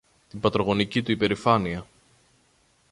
[0.29, 1.85] την πατρογονική του υπερηφάνεια